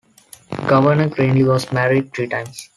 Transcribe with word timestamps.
Governor 0.67 1.09
Greenly 1.09 1.43
was 1.43 1.71
married 1.71 2.11
three 2.11 2.25
times. 2.27 2.69